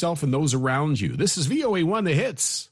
[0.00, 1.10] yourself and those around you.
[1.14, 2.70] This is VOA1 The Hits.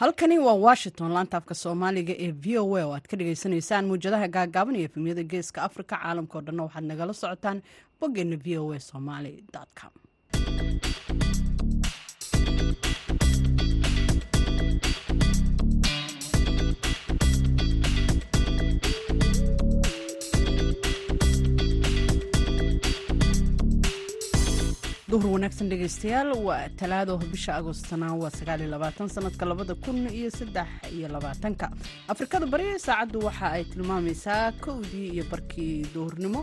[0.00, 4.26] halkani waa washington laanta afka soomaaliga ee v o a oo aad ka dhagaysanaysaan muwjadaha
[4.36, 7.58] gaagaaban iyo efemyada geeska afrika caalamka o dhanna waxaad nagala socotaan
[8.00, 9.32] boggeena v o a somaly
[9.78, 9.92] com
[25.10, 28.30] duhur wanaagsan dhegaystayaal waa talaado bisha agostana waa
[29.16, 31.66] sanadka labada kun iyo saddex iyo labaatanka.
[32.12, 36.40] Afrikada bari saacaddu waxa ay tilmaamaysaa kowdii iyo barkii duhurnimo.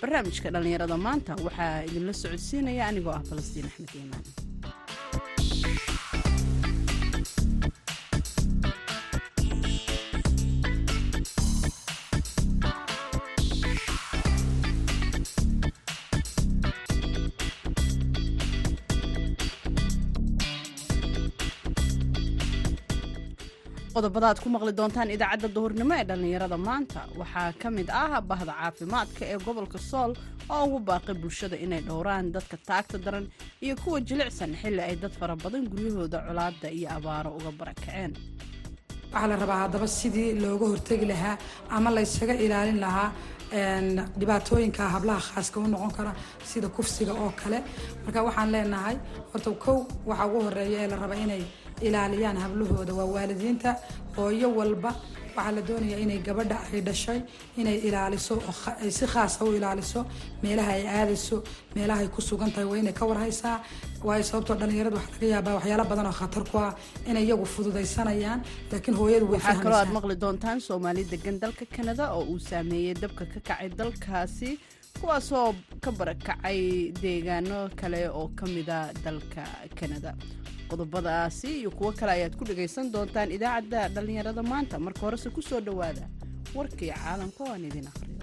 [0.00, 4.24] Barnaamijka dhallinyarada maanta waxaa idinla socodsiinaya anigoo ah falastiin axmed iimaan
[23.94, 27.00] qodobada aad ku maqli doontaan idaacadda duhurnimo ee dhallinyarada maanta.
[27.20, 30.10] Waxaa ka mid ah bahda caafimaadka ee gobolka sool
[30.54, 33.26] oo ugu baaqay bulshada inay dhowraan dadka taagta daran
[33.64, 38.12] iyo kuwa jilicsan xilli ay dad fara badan guryahooda colaadda iyo abaaro uga barakaceen
[39.12, 41.36] waxaa la rabaa haddaba sidii looga hortegi lahaa
[41.76, 43.08] ama laysaga ilaalin lahaa
[44.20, 46.12] dhibaatooyinka hablaha khaaska u noqon kara
[46.50, 47.58] sida kufsiga oo kale.
[48.04, 48.96] Marka waxaan leenahay
[49.32, 49.76] horta kow
[50.08, 51.42] waxaa ugu horreeya ee la raba inay
[51.80, 53.76] ilaaliyaan hablahooda waa waalidiinta.
[54.16, 54.92] Hooyo walba
[55.36, 57.20] waxaa la doonaya inay gabadha ay dhashay
[57.56, 58.34] inay ilaaliso
[58.82, 60.00] ay si khaasa u ilaaliso.
[60.42, 61.36] Meelaha ay aadayso
[61.76, 63.56] meelaha ay ku sugan tahay waa inay ka warhaysaa.
[64.04, 66.74] Waayo sababtoo dhalinyarada waxaa laga yaabaa waxyaala badan oo khatar ku ah
[67.10, 68.40] inay iyagu fududaysanayaan
[68.72, 72.94] laakiin hooyadu way waxaa kaloo aad maqli doontaan soomaali degan dalka kanada oo uu saameeyey
[73.02, 74.50] dabka ka kacay dalkaasi
[75.00, 75.54] kuwaasoo
[75.84, 79.42] ka barakacay deegaano kale oo ka mida dalka
[79.80, 80.10] kanada
[80.72, 84.78] qodobadaasi iyo kuwo kale ayaad ku dhagaysan doontaan idaacadda dhallinyarada maanta.
[84.86, 86.04] Marka horese ku soo dhowaada
[86.56, 88.18] warkii caalamka oo aan idin akhriyo.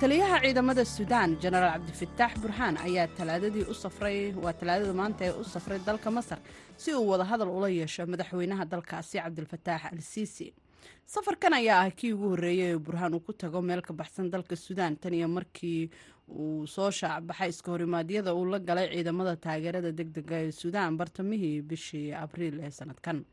[0.00, 5.44] Taliyaha ciidamada suudaan jenaraal cabdifataax burxaan ayaa talaadadii u safray waa talaadada maanta ee u
[5.54, 6.38] safray dalka masar
[6.82, 10.46] si uu wadahadal ula yeesho madaxweynaha dalkaasi cabdilfataax al siisi
[11.06, 14.56] safarkan ayaa ah kii ugu horreeyay ee burhaan uu ku tago meel ka baxsan dalka
[14.56, 14.96] suudaan.
[14.96, 15.90] Tan iyo markii
[16.28, 21.62] uu soo shaacbaxay iska horimaadyada uu la galay ciidamada taageerada deg dega ee suudaan bartamihii
[21.62, 23.24] bishii abriil ee sanadkan.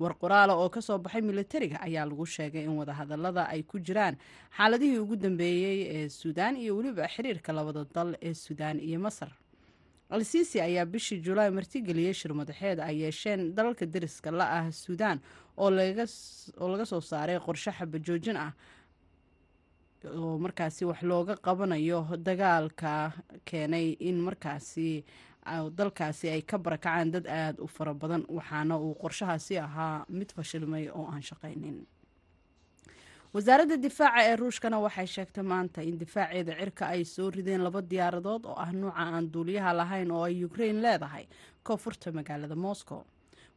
[0.00, 4.16] War qoraala oo ka soo baxay militariga ayaa lagu sheegay in wadahadalada ay ku jiraan
[4.56, 9.30] xaaladihii ugu dambeeyey ee suudaan iyo weliba xiriirka labada dal ee suudaan iyo masar.
[10.10, 15.20] Al-siisi ayaa bishii julaay martigeliyey shir madaxeed ay yeesheen dalalka deriska la ah suudaan
[15.62, 15.70] oo
[16.72, 18.52] laga soo saaray qorshe xabajoojin ah
[20.20, 22.92] oo markaasi wax looga qabanayo dagaalka
[23.48, 25.04] keenay in markaasi
[25.78, 30.84] dalkaasi ay ka barakacaan dad aada u fara badan waxaana uu qorshahaasi ahaa mid fashilmay
[30.98, 31.78] oo aan shaqaynin
[33.34, 38.42] wasaaradda difaaca ee ruushkana waxay sheegtay maanta in difaaceeda cirka ay soo rideen laba diyaaradood
[38.50, 41.24] oo ah nuuca aan duuliyaha lahayn oo ay ukrain leedahay
[41.66, 43.00] koonfurta magaalada moscow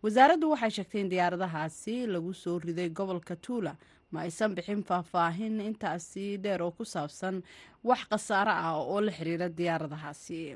[0.03, 3.75] wasaaraddu waxay sheegtay in diyaaradahaasi lagu soo riday gobolka tuula.
[4.11, 7.41] Ma aysan bixin faahfaahin intaasi dheer oo ku saabsan
[7.83, 10.55] wax khasaaro ah oo la xiriira diyaaradahaasi.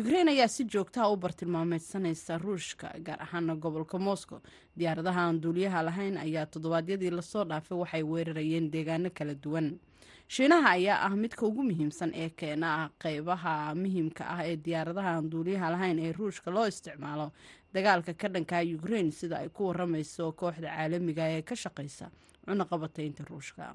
[0.00, 4.38] Ukrain ayaa si joogtaha u bartilmaameysanaysa ruushka gaar ahaana gobolka moscow.
[4.78, 9.74] Diyaaradaha aan duuliyaha lahayn ayaa toddobaadyadii la soo dhaafay waxay weerarayeen deegaano kala duwan.
[10.28, 15.70] Shiinaha ayaa ah midka ugu muhiimsan ee keena qeybaha muhiimka ah ee diyaaradaha aan duuliyaha
[15.76, 17.28] lahayn ee ruushka loo isticmaalo
[17.74, 22.10] dagaalka ka dhanka ukrain sida ay ku waramayso kooxda caalamiga ee ka shaqeysa
[22.46, 23.74] cunaqabataynta ruushka.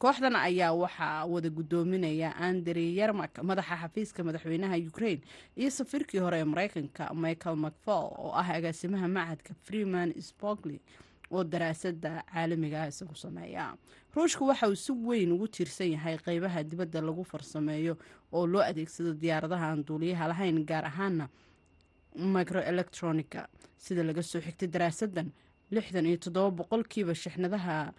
[0.00, 5.20] Kooxdan ayaa waxaa wada guddoominaya andrey yermak madaxa xafiiska madaxweynaha ukrain
[5.56, 10.80] iyo safiirkii hore ee mareykanka michael macfall oo ah agaasimaha macadka freeman spogli
[11.30, 13.76] oo daraasada caalamiga isagu sameeya.
[14.16, 17.96] Ruushka waxa uu si weyn ugu tiirsan yahay qeybaha dibadda lagu farsameeyo
[18.32, 21.28] oo loo adeegsado diyaaradaha aan duuliyaha lahayn gaar ahaana
[22.16, 23.46] microelectronica
[23.76, 25.28] sida laga soo xigtay daraasadan
[25.70, 27.92] lixdan iyo toddoba boqolkiiba shixnadaha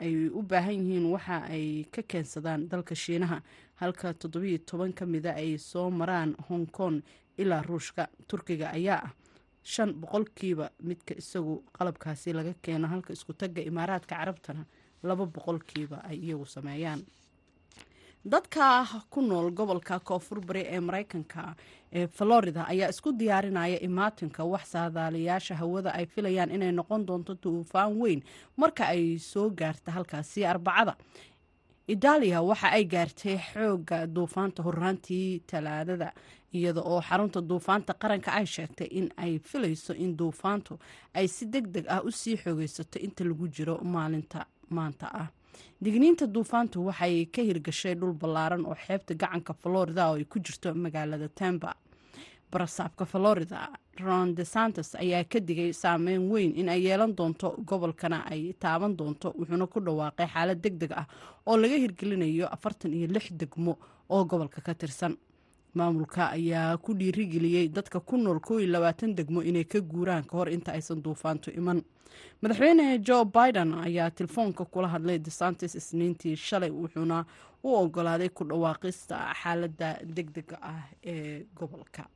[0.00, 3.42] ay u baahan yihiin waxa ay ka keensadaan dalka shiinaha
[3.80, 7.02] halka toddobiyo toban ka mida ay soo maraan hong kong
[7.38, 8.08] ilaa ruushka.
[8.28, 9.12] Turkiga ayaa ah
[9.62, 14.64] shan boqolkiiba midka isagu qalabkaasi laga keeno halka isku tagga imaaraadka carabtana
[15.02, 17.00] laba boqolkiiba ay iyagu sameeyaan
[18.24, 21.54] dadka ku nool gobolka koonfur bari ee mareykanka
[21.92, 27.96] ee florida ayaa isku diyaarinaya imaatinka wax saadaalayaasha hawada ay filayaan inay noqon doonto duufaan
[28.00, 28.20] weyn
[28.56, 30.96] marka ay soo gaarta halkaasi arbacada.
[31.88, 36.12] Itaaliya waxa ay gaartay xooga duufaanta horaantii talaadada
[36.52, 40.78] iyada oo xarunta duufaanta qaranka ay sheegtay in ay filayso in duufaantu
[41.14, 45.28] ay si deg deg ah u sii xoogeysato inta lagu jiro maalinta maanta ah
[45.84, 50.74] digniinta duufaantu waxay ka hirgashay dhul ballaaran oo xeebta gacanka florida oo ay ku jirto
[50.74, 51.74] magaalada temba
[52.52, 53.58] barasaabka florida
[54.04, 58.96] ron de santos ayaa ka digay saameyn weyn in ay yeelan doonto gobolkana ay taaban
[58.96, 61.06] doonto wuxuuna ku dhawaaqay xaalad deg deg ah
[61.46, 63.78] oo laga hirgelinayo afartan iyo lix degmo
[64.10, 65.14] oo gobolka ka tirsan
[65.74, 70.36] maamulka ayaa ku dhiirigeliyey dadka ku nool koo iyo labaatan degmo inay ka guuraan ka
[70.36, 71.82] hor inta aysan duufaantu iman.
[72.42, 77.24] Madaxweyne joe biden ayaa telefoonka kula hadlay desantis isniintii shalay wuxuuna
[77.64, 82.06] u ogolaaday ku dhawaaqista xaaladda deg dega ah ee gobolka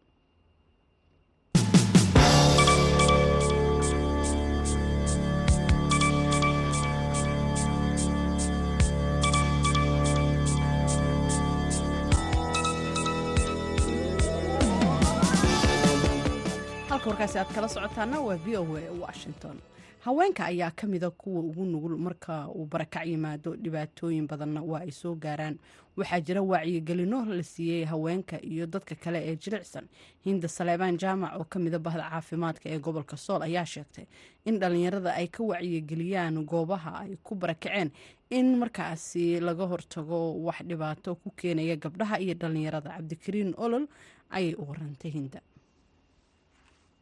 [17.06, 19.56] warkaasi aad kala socotaana waa v o a washington.
[20.04, 24.90] Haweenka ayaa ka mida kuwa ugu nugul marka uu barakac yimaado dhibaatooyin badanna waa ay
[24.90, 25.58] soo gaaraan.
[25.96, 29.86] Waxaa jira wacyigelino la siiyey haweenka iyo dadka kale ee jilicsan.
[30.24, 34.04] Hinda saleebaan jaamac oo kamida bahda caafimaadka ee gobolka sool ayaa sheegtay
[34.44, 37.90] in dhalinyarada ay ka wacyigeliyaan goobaha ay ku barakaceen
[38.30, 42.90] in markaasi laga hortago wax dhibaato ku keenaya gabdhaha iyo dhalinyarada.
[42.90, 43.86] Cabdikariin olol
[44.30, 45.40] ayay u warantay hinda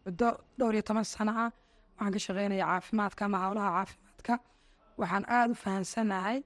[0.04, 0.28] muddo
[0.58, 1.50] dhowr iyo toban sano ah
[1.96, 4.34] waxaan ka shaqeynaya caafimaadka ama howlaha caafimaadka.
[5.00, 6.38] Waxaan aada u fahansanahay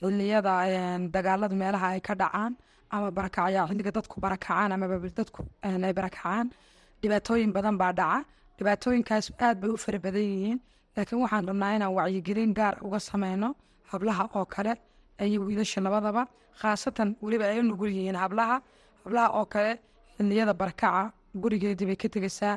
[0.00, 0.52] xiliyada
[1.14, 2.52] dagaalada meelaha ay ka dhacaan
[2.94, 4.86] ama barakacya xilliga dadku barakacaan ama
[5.20, 6.46] dadku ay barakacaan
[7.02, 8.24] dhibaatooyin badan baa dhaca.
[8.58, 10.58] Dhibaatooyinkaas aad bay u fara badan yihiin.
[10.96, 13.48] Laakiin waxaan rabnaa inaan wacyigelin gaar uga sameyno
[13.90, 14.72] hablaha oo kale
[15.24, 16.22] iyo wiilasha labadaba.
[16.60, 18.56] Khaasatan weliba ay u nugul yihiin hablaha.
[19.04, 19.72] Hablaha oo kale
[20.16, 21.02] xiliyada barakaca
[21.42, 22.56] gurigeedii bay ka tegeysaa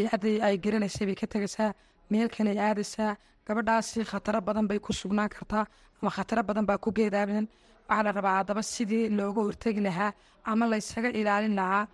[0.00, 1.72] baycadii ay garanaysay bay ka tegaysaa
[2.10, 3.12] meel kale ay aadaysaa
[3.46, 5.64] gabadhaasi khataro badan bay ku sugnaan kartaa
[6.00, 7.46] ama khataro badan baa ku geedaaban
[7.88, 10.12] waxaa la rabaa haddaba sidii looga hortegi lahaa
[10.50, 11.84] ama laysaga ilaalin lahaa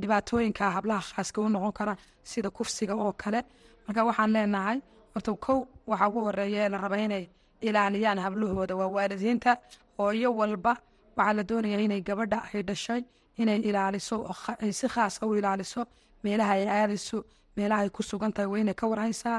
[0.00, 1.94] dhibaatooyinka hablaha khaaska u noqon kara
[2.30, 3.40] sida kufsiga oo kale.
[3.86, 4.78] Marka waxaan leenahay
[5.14, 5.58] horta kow
[5.90, 7.24] waxaa ugu horreeya ee la raba inay
[7.68, 9.50] ilaaliyaan hablahooda waa waalidiinta
[9.98, 10.72] hooyo walba
[11.16, 13.02] waxaa la doonayaa inay gabadha ay dhashay
[13.42, 14.16] inay ilaaliso
[14.64, 15.80] ay si khaasa u ilaaliso
[16.24, 17.18] meelaha ay aadayso
[17.56, 19.38] meelaha ay ku sugan tahay waa inay ka warhaysaa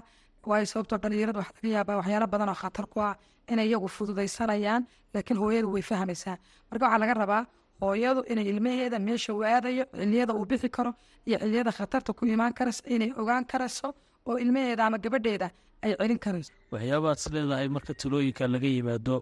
[0.50, 3.16] waayo sababtoo dhalinyarada waxaa laga yaabaa waxyaalo badan khatar ku ah
[3.52, 4.82] inay iyagu fududaysanayaan
[5.14, 6.38] laakiin hooyadu way fahmaysaa.
[6.72, 7.44] Marka waxaa laga rabaa
[7.82, 10.92] hooyadu inay ilmaheeda meesha uu aadayo xiliyada uu bixi karo
[11.28, 13.88] iyo xiliyada khatarta ku imaan karaysa inay ogaan karayso
[14.28, 15.48] oo ilmaheeda ama gabadheeda
[15.84, 16.52] ay celin karayso.
[16.74, 19.16] Waxyaabaad is leedahay marka talooyinka laga yimaado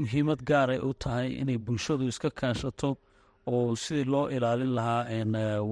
[0.00, 2.90] muhiimad gaaray u tahay inay bulshadu iska kaashato
[3.46, 5.04] oo sidii loo ilaalin lahaa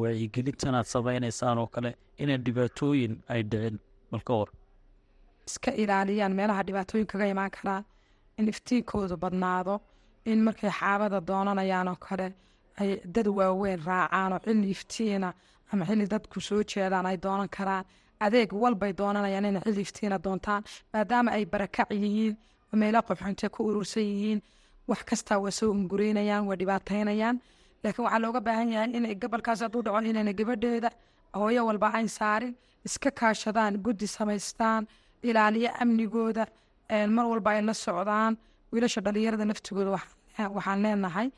[0.00, 3.78] wacyigelintanaad samaynaysaan oo kale inaan dhibaatooyin ay dhicin.
[4.10, 4.48] Malka hor.
[5.46, 7.84] Iska ilaaliyaan meelaha dhibaatooyin kaga imaan karaan
[8.38, 9.80] in iftiinkoodu badnaado
[10.26, 12.26] in markay xaabada doonanayaan oo kale
[12.80, 15.28] ay dad waaweyn raacaan oo xilli iftiina
[15.72, 17.84] ama xilli dadku soo jeedaan ay doonan karaan.
[18.20, 20.62] Adeeg walbay doonanayaan inay xilli iftiina doontaan
[20.92, 22.34] maadaama ay barakac yihiin
[22.72, 24.40] oo meela qofxunte ku urursan yihiin.
[24.88, 27.36] Wax kastaa waa soo ungureynayaan waa dhibaataynayaan
[27.84, 30.90] laakiin waxaa looga baahan yahay inay gobolkaas hadduu dhaco inayna gabadheeda
[31.40, 32.54] hooyo walba ayn saarin
[32.86, 34.82] iska kaashadaan guddi samaystaan
[35.28, 36.44] ilaaliyo amnigooda
[37.16, 38.32] mar walba ay la socdaan.
[38.72, 39.90] Wiilasha dhalinyarada naftigooda
[40.56, 41.28] waxaan leenahay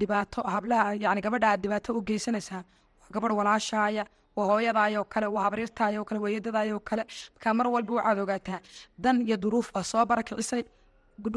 [0.00, 2.62] dhibaato hablaha yani gabadha dhibaato u geysanaysaa
[3.00, 4.04] waa gabadh walaashaaya
[4.36, 7.02] waa hooyadaayoo kale waa habriirtaayoo kale waa kale.
[7.34, 8.60] Markaa mar walba waxaad ogaataa
[9.04, 10.62] dan iyo duruuf baa soo barakicisay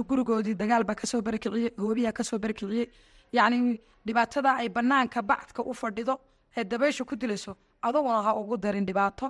[0.09, 2.87] gurigoodii dagaal baa ka soo barakiciyey hoobiyaa ka soo barakiciyey
[3.37, 6.13] yacni dhibaatada ay banaanka bacdka u fadhido
[6.57, 7.51] ee dabaysha ku dilayso
[7.87, 9.25] aduguna ha ugu darin dhibaato.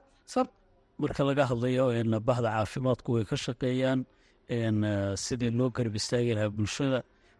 [1.01, 1.85] Marka laga hadlayo
[2.29, 3.99] bahda caafimaadku way ka shaqeeyaan
[5.25, 6.99] sidii loo garab istaagi lahaa bulshada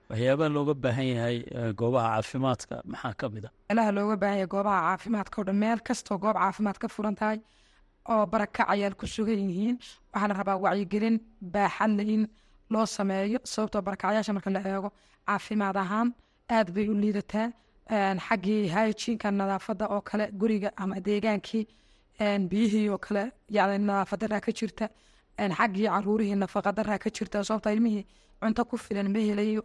[0.10, 1.38] waxyaabaha looga baahan yahay
[1.80, 3.50] goobaha caafimaadka maxaa ka mid a?
[3.70, 7.40] Meelaha looga baahan yahay goobaha caafimaadka o dhan meel kastoo goob caafimaad ka furan tahay
[8.12, 9.78] oo barakac ayaal ku sugan yihiin
[10.14, 11.16] waxaa la rabaa wacyigelin
[11.54, 12.24] baaxadle in
[12.74, 14.90] loo sameeyo sababtoo barakacyaasha marka la eego
[15.28, 16.08] caafimaad ahaan
[16.50, 17.48] aad bay u liidataa
[18.28, 21.66] xaggii hygiinka nadaafadda oo kale guriga ama deegaankii
[22.50, 24.86] biyihii oo kale yani nadaafadara ka jirta
[25.58, 28.06] xaggii caruurihii nafaqadaraa ka jirta sababta ilmihii
[28.42, 29.64] cunto ku filan ma helayo.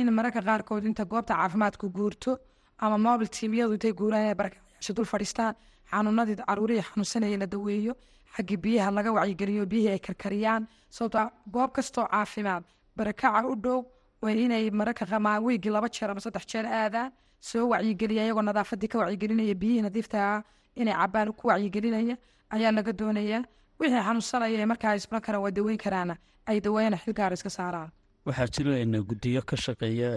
[0.00, 2.38] In mararka qaarkood inta goobta caafimaadku guurto
[2.78, 5.54] ama mobil tiimyadu intay guuraan barakacayaasha dul fadhiistaan
[5.90, 7.92] xanuunadii caruurihii xanuunsanaya la daweeyo
[8.36, 10.62] xaggii biyaha laga wacyigeliyo biyihii ay karkariyaan
[10.96, 12.64] sababta goob kastoo caafimaad
[12.96, 13.80] barakaca u dhow
[14.24, 17.10] waa inay mararka qamaa wiigii laba jeer ama saddex jeer aadaan
[17.48, 20.42] soo wacyigeliya iyagoo nadaafadii ka wacyigelinaya biyihii nadiiftaa
[20.80, 22.16] inay cabaan ku wacyigelinaya
[22.54, 23.42] ayaa laga doonayaa
[23.80, 26.14] wixii xanuunsanaya ee markaa isban karaan waa daweyn karaana
[26.46, 27.90] ay daweeyana xil gaar iska saaraan.
[28.26, 30.08] Waxaa jira guddiyo ka shaqeeya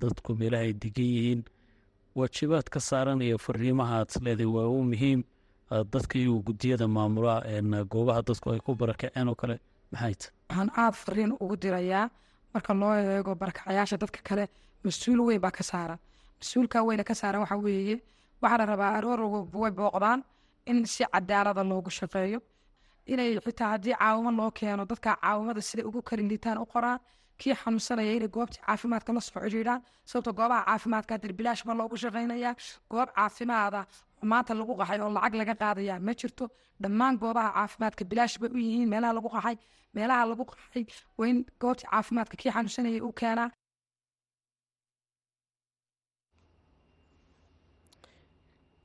[0.00, 1.40] dadku meelaha ay degan yihiin.
[2.14, 5.20] Waajibaad ka saaranaya fariimaha aad leedahay waa u muhiim
[5.92, 7.34] dadka iyagoo guddiyada maamula
[7.92, 9.56] goobaha dadku ay ku barakaceen oo kale.
[9.92, 10.14] Maxay?
[10.14, 12.10] Ta waxaan aada fariin ugu dirayaa
[12.56, 14.44] marka loo eego barakacayaasha dadka kale
[14.84, 15.98] mas'uul weyn baa ka saaran
[16.40, 17.96] mas'uulka weyna ka saaran waxaa weeye
[18.42, 19.20] waxaa la rabaa aroor
[19.62, 20.20] way booqdaan
[20.70, 22.40] in si cadaalada loogu shaqeeyo.
[23.12, 26.98] Inay xitaa haddii caawimo loo keeno dadka caawimada siday ugu karin liitaan u qoraan
[27.40, 32.54] kii xanuunsanaya inay goobtii caafimaadka la soo xidhiidhaan sababto goobaha caafimaadka dirbilaash ma loogu shaqaynayaa
[32.90, 33.80] goob caafimaada
[34.30, 36.44] maanta lagu qaxay oo lacag laga qaadaya ma jirto
[36.82, 39.56] dhammaan goobaha caafimaadka bilaash bay u yihiin meelaha lagu qaxay
[39.96, 40.84] meelaha lagu qaxay
[41.18, 43.50] waa in goobtii caafimaadka kii xanuunsanaya u keenaa.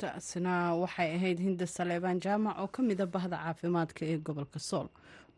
[0.01, 4.87] Taasina waxay ahayd hinda saleebaan jaamac oo ka mida bahda caafimaadka ee gobolka sool.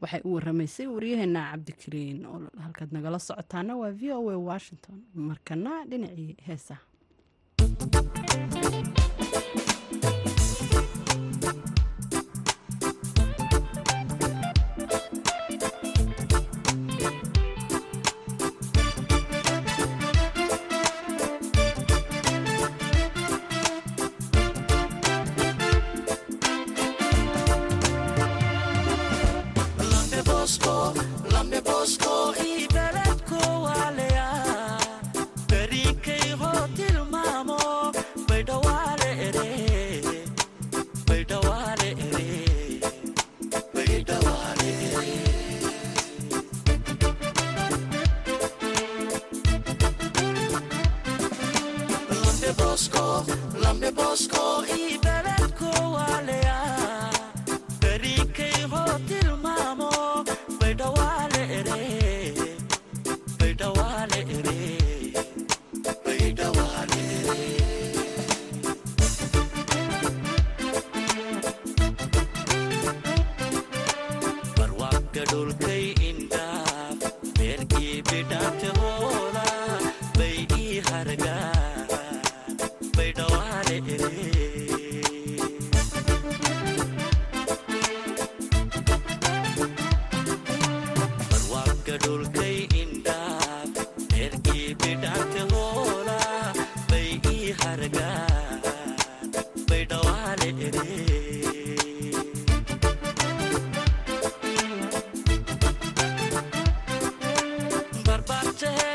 [0.01, 4.97] Waxay u waramaysay waryaheena cabdikariin oo halkaad nagala socotaana waa v o a washington.
[5.27, 6.83] Markana dhinacii heesaha
[108.05, 108.92] Barbarte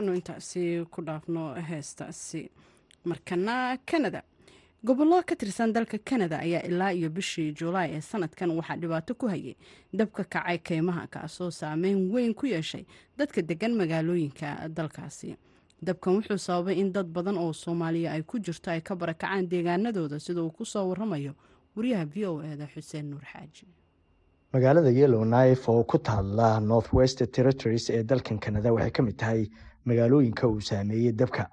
[0.00, 2.42] anu intaasi ku dhaafno heestaasi.
[3.04, 4.22] Markana kanada.
[4.84, 9.26] Gobollo ka tirsan dalka kanada ayaa ilaa iyo bishii julaay ee sanadkan waxaa dhibaato ku
[9.28, 9.54] hayay
[9.92, 12.84] dabka kacay keymaha kaasoo saameyn weyn ku yeeshay
[13.18, 15.36] dadka degan magaalooyinka dalkaasi.
[15.84, 20.16] Dabkan wuxuu sababay in dad badan oo soomaaliya ay ku jirto ay ka barakacaan deegaanadooda
[20.20, 21.32] sida uu ku soo waramayo
[21.76, 23.66] wariyaha v o eda xuseen nuur xaaji.
[24.52, 29.16] Magaalada yellow knife oo ku taala north west territories ee dalkan kanada waxay ka mid
[29.16, 29.44] tahay
[29.84, 31.48] magaalooyinka uu saameeyey dabka.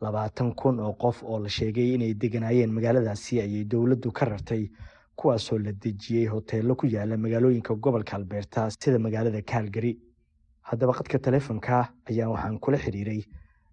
[0.00, 4.70] Labaatan kun oo qof oo la sheegay inay deganaayeen magaaladaasi ayay dowladdu ka rartay
[5.16, 9.98] kuwaasoo la dejiyey hoteello ku yaalla magaalooyinka gobolka albeerta sida magaalada kaalgari
[10.62, 13.24] haddaba qadka taleefonka ayaa waxaan kula xiriiray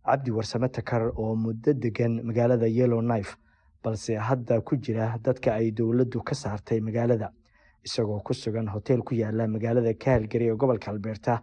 [0.05, 3.35] cabdi warsame takar oo muddo degan magaalada yellow knife
[3.83, 7.29] balse hadda ku jira dadka ay dowladdu ka saartay magaalada
[7.85, 11.41] isagoo ku sugan hoteel ku yaalla magaalada kaalgari ee gobolka albeerta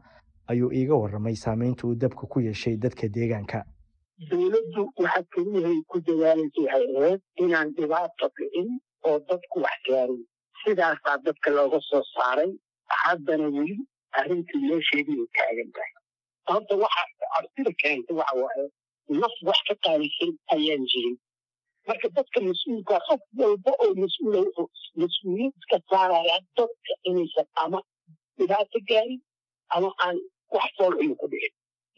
[0.52, 3.64] ayuu iiga waramay saameynta uu dabka ku yeeshay dadka deegaanka.
[4.30, 8.68] Dowladdu waxa keliyahay ku dadaalaysa waxay ahayd inaan dhibaato dhicin
[9.08, 10.22] oo dadku wax gaarin.
[10.64, 12.50] Sidaasaa dadka looga soo saaray
[13.02, 13.78] haddana weli
[14.18, 15.92] arrintii meesheedii ay taagan tahay.
[16.48, 18.64] Horta waxa cabsida keentay waxa waaye
[19.20, 21.16] naf wax ka qaalisan ayaan jirin.
[21.88, 24.68] Marka dadka mas'uulka qof walba oo mas'uula wuxuu
[25.02, 27.78] mas'uuliyad iska saaraya dadka inaysan ama
[28.38, 29.20] dhibaato gaarin
[29.76, 30.16] ama aan
[30.58, 31.54] wax foolxumo ku dhicin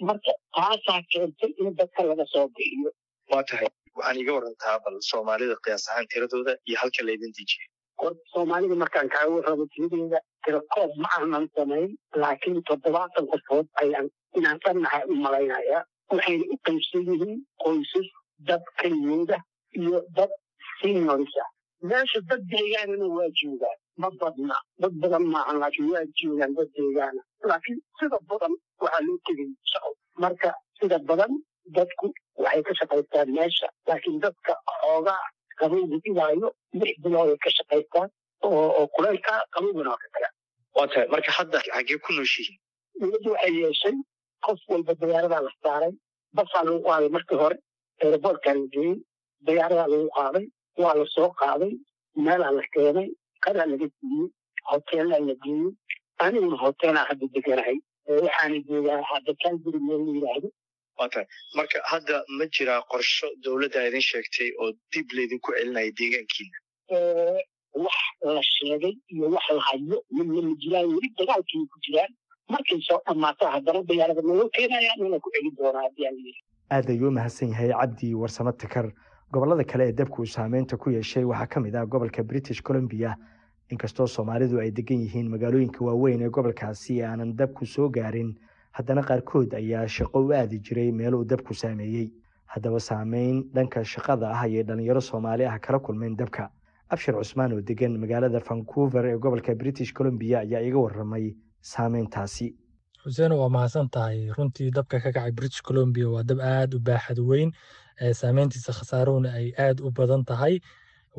[0.08, 2.90] marka taasaa keentay in dadka laga soo bixiyo
[3.32, 7.68] waa tahay waxaan iga warantaa bal soomaalida qiyaas ahaan tiradooda iyo halka laydin dejiyay
[8.02, 11.90] horta soomaalida markaan kaaga rabo tiradeeda tirakoob ma aanan samayn
[12.22, 15.82] laakiin toddobaatan qofood ayaan inaan dhannahay u malaynayaa
[16.14, 18.08] waxayna u qaybsan yihiin qoysas
[18.50, 19.38] dad kalyooda
[19.80, 20.32] iyo dad
[20.80, 21.44] sinyorisa
[21.90, 27.22] meesha dad deegaanana waa joogaan ma badna dad badan maahan laakiin waa joogaan dad deegaana
[27.50, 28.52] laakiin sida badan
[28.82, 29.90] waxaa loo tegay shaqo.
[30.22, 31.32] Marka sida badan
[31.76, 32.06] dadku
[32.44, 35.22] waxay ka shaqaystaan meesha laakiin dadka xoogaa
[35.60, 36.48] qabowga dhibaayo
[36.80, 38.08] lix bilood ay ka shaqaystaan
[38.48, 40.34] oo kulaylka qabowgana waa ka tagaan
[40.76, 41.06] waa tahay.
[41.14, 42.58] Marka hadda xaggee ku nooshihiin
[43.00, 43.94] dowladdu waxay yeeshay
[44.46, 45.92] qof walba diyaaradaa la saaray.
[46.36, 47.56] Basaa lagu qaaday markii hore
[48.04, 48.94] eeraboortkaa la geeyey
[49.46, 50.46] diyaaradaa lagu qaaday
[50.82, 51.72] waa la soo qaaday
[52.26, 53.08] meelaa la keenay
[53.44, 54.26] qadaa laga siiyey
[54.70, 55.70] hoteellaa la geeyey
[56.18, 60.48] aniguna hoteelaa hadda deganahay waxaana joogaa hadda kaalguri meel la yidhaahdo
[60.98, 61.26] waa tahay
[61.58, 66.58] marka hadda ma jiraa qorsho dowladda idin sheegtay oo dib laydinku celinaya deegaankiina
[67.84, 67.96] wax
[68.34, 72.12] la sheegay iyo wax la hayo midna ma jiraan weli dagaalkii ku jiraan
[72.54, 76.34] markay soo dhammaato haddana diyaarada naloo keenayaan nala ku celin doonaa leeyahay
[76.76, 78.86] aad ayuu mahadsan yahay cabdi warsame takar
[79.34, 83.16] gobollada kale ee dabku saameynta ku yeeshay waxaa ka mid ah gobolka british columbia
[83.74, 88.30] inkastoo soomaalidu ay degan yihiin magaalooyinka waaweyn ee gobolkaasi aanan dabku soo gaarin
[88.78, 92.08] haddana qaarkood ayaa shaqo u aadi jiray meel uu dabku saameeyey.
[92.54, 96.50] Haddaba saameyn dhanka shaqada ah ayay dhallinyaro soomaali ah kala kulmeen dabka.
[96.92, 102.54] Abshir cusmaan oo degan magaalada vancouver ee gobolka british columbia ayaa iga waramay saameyntaasi.
[103.04, 104.30] Xuseeno waa mahadsan tahay.
[104.36, 107.50] Runtii dabka ka kacay british columbia waa dab aad u baaxad weyn
[108.20, 110.60] saameyntiisa khasaaruhuna ay aad u badan tahay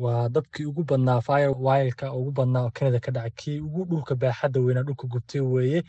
[0.04, 3.30] waa dabkii ugu badnaa fire wilka ugu badnaa oo kanada ka dhacay.
[3.40, 5.82] Kii ugu dhulka baaxadda weynaa dhulka gubtay weeye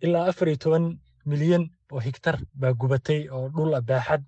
[0.00, 0.84] ilaa afar iyo toban
[1.30, 4.22] milyan oo higtar baa gubatay oo dhul baaxad.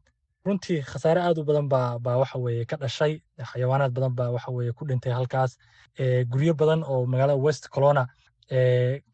[0.46, 4.72] Runtii khasaare aad u badan baa waxa weeye ka dhashay xayawaanaad badan baa waxa weeye
[4.72, 5.58] ku dhintay halkaas.
[6.30, 8.06] Guryo badan oo magaalada west colona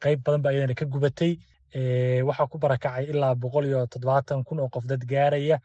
[0.03, 1.33] qayb badan baa iyadana ka gubatay.
[2.29, 5.59] Waxaa ku barakacay ilaa boqol iyo toddobaatan kun oo qof dad gaaraya.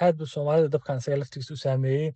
[0.00, 2.12] Aad bu soomaalida dabkan isaga laftigiisa u saameeyey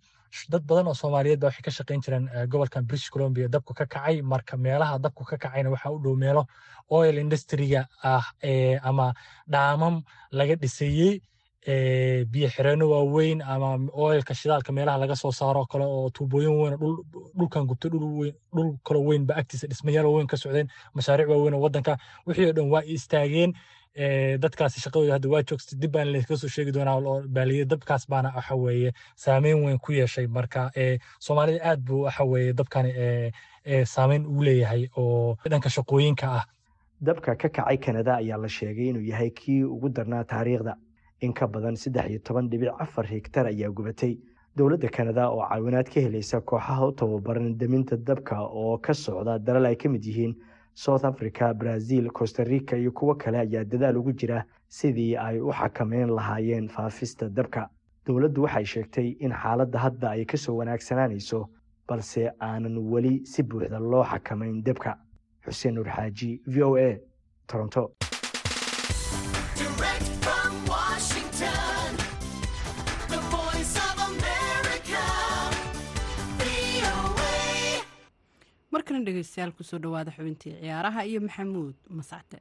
[0.51, 3.47] dad badan oo soomaaliyeed ba waxay ka shaqayn jireen gobolkan british columbia.
[3.47, 6.45] Dabku ka kacay marka meelaha dabku ka kacayna waxaa u dhow meelo
[6.89, 8.25] oil industriga ah
[8.89, 9.13] ama
[9.47, 11.21] dhaamam laga dhisayey
[12.31, 16.75] biyo xireenno waaweyn ama oilka shidaalka meelaha laga soo saaro kale oo tuubooyin weyn
[17.37, 21.97] dhulkan gubtay dhul kalo weyn ba agtiisa dhismayaal waaweyn ka socdeen mashaariic waaweyn oo waddanka.
[22.27, 23.53] Wixii oo dhan waa istaageen
[23.95, 28.55] dadkaasi shaqadooda hadda waa joogsta dib baan soo sheegi doonaa oo baaliye dabkaas baana waxa
[29.15, 30.71] saameyn weyn ku yeeshay marka
[31.19, 32.91] soomaalida aad buu waxa weeye dabkani
[33.85, 36.43] saameyn ugu leeyahay oo dhanka shaqooyinka ah
[37.01, 40.75] dabka ka kacay kanada ayaa la sheegay inuu yahay kii ugu darnaa taariikhda
[41.21, 44.17] in ka badan saddex iyo toban dhibic afar higtar ayaa gubatay
[44.55, 49.65] dowladda kanada oo caawinaad ka helaysa kooxaha u tababaran deminta dabka oo ka socda dalal
[49.65, 50.35] ay ka mid yihiin
[50.75, 55.51] south africa brazil costa rica iyo kuwo kale ayaa dadaal ugu jira sidii ay u
[55.51, 57.69] xakameyn lahaayeen faafista dabka.
[58.05, 61.39] Dowladdu waxay sheegtay in xaaladda hadda ay ka soo wanaagsanaanayso
[61.87, 64.97] balse aanan weli si buuxda loo xakamayn dabka.
[65.45, 66.99] Xuseen nuur xaaji v o a
[67.47, 67.91] toronto
[78.75, 82.37] markana dhegeystayaal ku soo dhawaada xubintii ciyaaraha iyo maxamuud mascade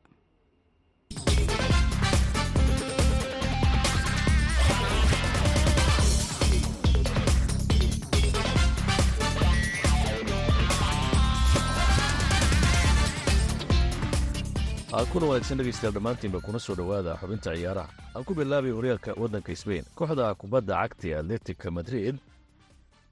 [15.13, 17.89] kuna wanaagsan dhegaystayaal dhammaantiinba kuna soo dhowaada xubinta ciyaaraha.
[18.17, 22.17] Aan ku bilaabay horyaalka waddanka sbain kooxda kubadda cagta atletica madrid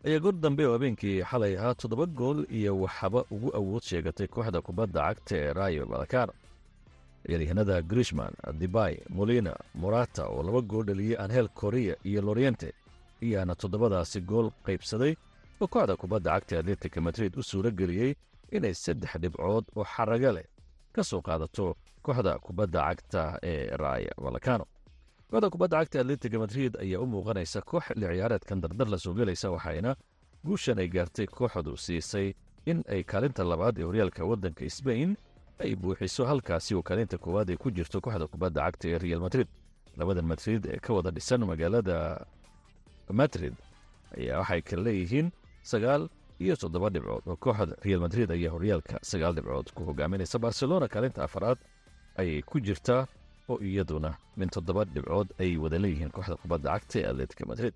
[0.06, 4.60] ayaa goor dambe oo habeenkii xalay ahaa toddoba gool iyo waxaba ugu awood sheegatay kooxda
[4.66, 6.32] kubadda cagta ee rayo valakano
[7.26, 12.68] ciyaaryahanada grishman dibay molina morata oo laba gool dhaliyey anhel korea iyo loriente
[13.22, 15.12] ayaana toddobadaasi gool qaybsaday
[15.60, 18.14] oo kooxda kubadda cagta ee atletica madrid u suuro geliyey
[18.56, 20.46] inay saddex dhibcood oo xaraga leh
[20.94, 24.64] ka soo qaadato kooxda kubadda cagta ee raya valakano
[25.32, 29.50] kooxda kubadda cagta atletica madrid ayaa u muuqanaysa koox xilli ciyaareedkan dardar la soo gelaysa
[29.50, 29.96] waxayna
[30.44, 32.34] guushan ay gaartay kooxdu siisay
[32.66, 35.16] in ay kaalinta labaad ee horyaalka waddanka sbain
[35.58, 39.48] ay buuxiso halkaasi oo kaalinta koowaad ay ku jirto kooxda kubadda cagta ee real madrid.
[39.96, 42.26] Labadan madrid ee ka wada dhisan magaalada
[43.10, 43.54] madrid
[44.18, 45.30] ayaa waxay kala leeyihiin
[45.62, 46.08] sagaal
[46.44, 50.38] iyo toddoba dhibcood oo kooxda real madrid ayaa horyaalka sagaal dhibcood ku hogaaminaysa.
[50.38, 51.58] Barcelona kaalinta afaraad
[52.20, 53.06] ayay ku jirtaa
[53.50, 57.74] oo iyaduna min toddoba dhibcood ay wada leeyihiin kooxda kubadda cagta ee atletica madrid.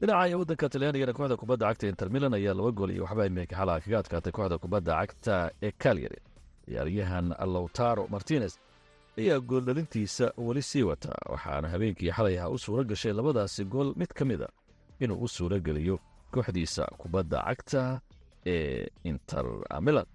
[0.00, 3.56] Dhinaca iyo waddanka talyaanigana kooxda kubadda cagta inter milan ayaa laba gool iyo waxba imika
[3.60, 5.34] xalaha kaga adkaatay kooxda kubadda cagta
[5.66, 6.18] ee calyari
[6.66, 8.54] ciyaaryahan lowtaro martinez
[9.20, 14.10] ayaa gooldhalintiisa weli sii wata waxaana habeenkii xalay aha u suuro gashay labadaasi gool mid
[14.18, 14.48] ka mid a
[15.02, 15.96] inuu u suuro geliyo
[16.34, 18.00] kooxdiisa kubadda cagta
[18.46, 19.44] ee inter
[19.86, 20.06] milan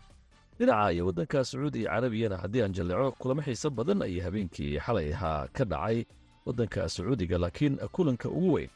[0.59, 5.47] dhinaca iyo waddanka sacuudi carabiyana haddii aan jalleeco kulamo xiiso badan ayay habeenkii xalay ahaa
[5.53, 6.05] ka dhacay
[6.45, 8.69] waddanka sacuudiga laakiin kulanka ugu weyn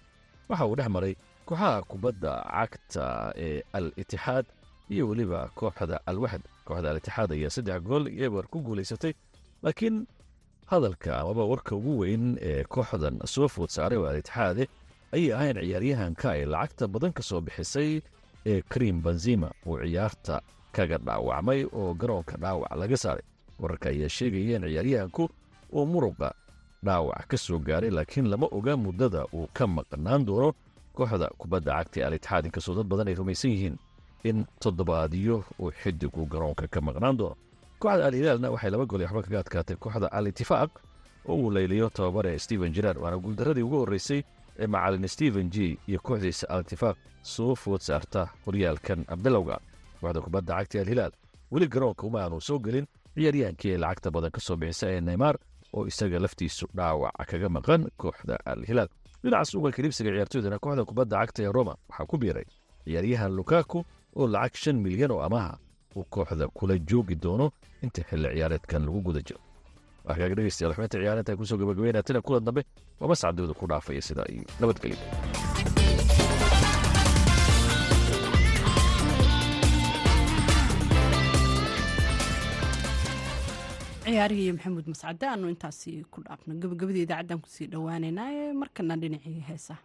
[0.49, 1.13] waxa uu dhex maray
[1.45, 4.45] kooxaha kubadda cagta ee al itixaad
[4.89, 6.43] iyo weliba kooxda alwaxd.
[6.65, 9.13] Kooxda al itixaad ayaa saddex gool iyo eber ku guulaysatay
[9.63, 10.05] laakiin
[10.71, 14.67] hadalka amaba warka ugu weyn ee kooxdan soo food saaray oo al itixaade
[15.15, 18.01] ayay ahayn ciyaaryahanka ay lacagta badan ka soo bixisay
[18.45, 20.41] ee karim benzima uu ciyaarta
[20.75, 23.25] kaga dhaawacmay oo garoonka dhaawac laga saaray.
[23.59, 25.23] Wararka ayaa sheegayeen ciyaaryahanku
[25.73, 26.29] uu muruqa
[26.85, 30.53] dhaawac ka soo gaaray laakiin lama oga muddada uu ka maqnaan doono
[30.95, 33.75] kooxda kubadda cagta al-itixaad inkastoo dad badan ay rumaysan yihiin
[34.23, 37.35] in toddobaadyo uu xidigu garoonka ka maqnaan doono.
[37.79, 39.75] Kooxda al hilaalna waxay laba gool iyo waxba kaga adkaatay.
[39.75, 40.71] Kooxda al itifaaq
[41.29, 44.21] oo uu layliyo tababare stephen jiraar waana guuldaradii ugu horreysay
[44.59, 49.59] ee macalin stephen g iyo kooxdiisa al itifaaq soo food saarta horyaalkan bilowga
[50.01, 51.13] kooxda kubadda cagta al hilaal
[51.53, 52.85] weli garoonka uma aanu soo gelin
[53.15, 55.35] ciyaaryahankii ay lacagta badan ka soo bixisa ee neymar
[55.75, 58.89] oo isaga laftiisu dhaawac kaga maqan kooxda al hilaal
[59.23, 62.45] dhinaca suuqa kalibsiga ciyaartoydana kooxda kubadda cagta ee roma waxaa ku biiray
[62.85, 63.79] ciyaaryahan lukaku
[64.19, 65.53] oo lacag shan milyan oo amaha
[65.97, 67.47] uu kooxda kula joogi doono
[67.85, 69.39] inta xilli ciyaareedkan lagu guda jiro
[70.05, 72.61] waa kaaga dhegeystayaal xubinta ciyaarinta ku soo gabagabeynaya tana kulan dambe
[72.99, 74.97] waa mascadooda ku dhaafaya sidaa iyo nabadgelyo
[84.11, 86.51] ciyaarihii maxamuud mascade aanu intaasi ku dhaafno.
[86.61, 89.81] Gabagabadii idaacaddan ku sii dhowaaneynaa ee markana dhinacii heesaha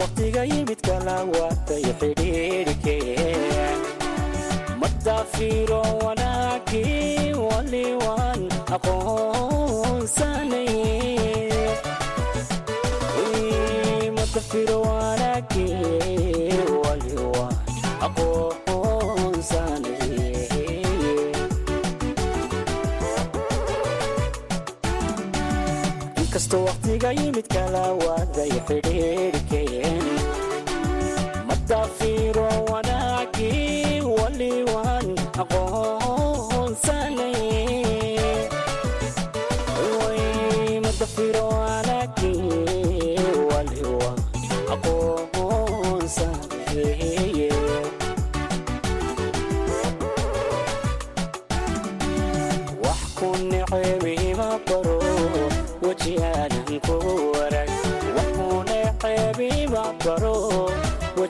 [0.00, 3.80] waqtiga yimid kala waatay xidhiidhkeen
[4.82, 8.40] madaafiro wanaagii waliwaan
[8.76, 10.74] aqoonsanay
[14.16, 17.56] madafiro wanaagii waliwaan
[18.06, 18.61] aqoonsanay
[26.52, 30.04] inkastoo waqtiga yimid kala waaday xidhiirkeen
[31.48, 35.06] madafiiro wanaagii waliwan
[35.42, 37.36] aqoonsanay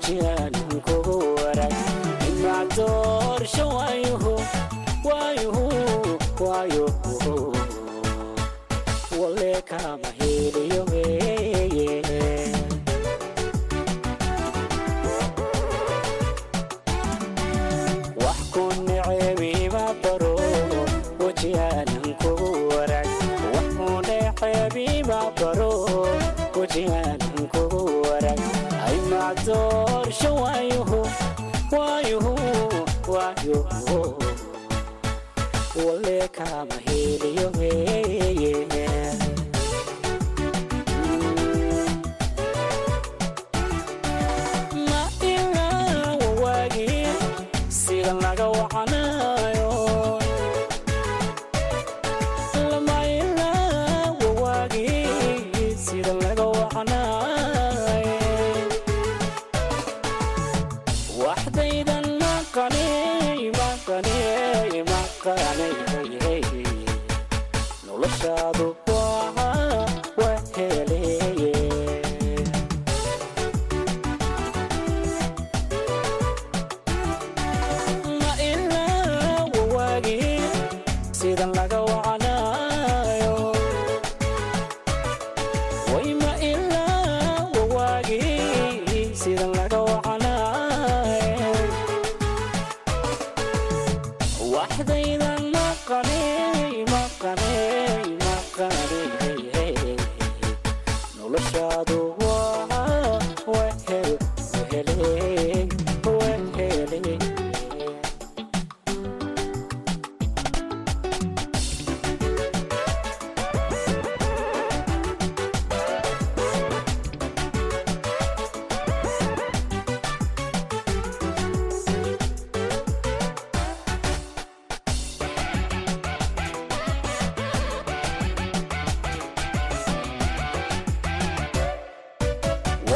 [0.06, 1.74] wejiyaanan kugu warag
[2.28, 4.01] imaa doorsho waayuhu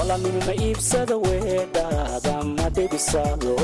[0.08, 3.54] walanima iibsada weedhaada ma dhibisado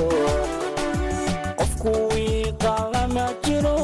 [1.59, 3.76] qofku iiqalama jiro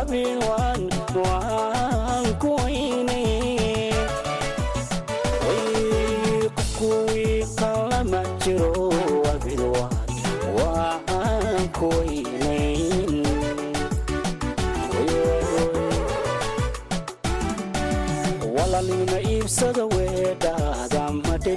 [0.00, 0.82] abin waan
[1.24, 2.24] waan